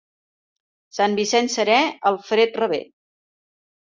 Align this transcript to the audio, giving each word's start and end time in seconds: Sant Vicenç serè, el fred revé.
Sant 0.99 1.13
Vicenç 1.21 1.57
serè, 1.57 1.77
el 2.13 2.19
fred 2.31 2.59
revé. 2.63 2.81